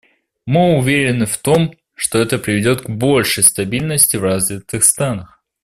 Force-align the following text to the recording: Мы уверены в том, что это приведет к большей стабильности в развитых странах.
Мы 0.47 0.79
уверены 0.79 1.27
в 1.27 1.37
том, 1.37 1.75
что 1.93 2.17
это 2.17 2.39
приведет 2.39 2.81
к 2.81 2.89
большей 2.89 3.43
стабильности 3.43 4.17
в 4.17 4.23
развитых 4.23 4.83
странах. 4.83 5.39